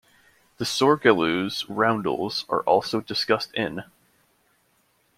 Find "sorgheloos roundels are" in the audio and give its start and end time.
0.65-2.61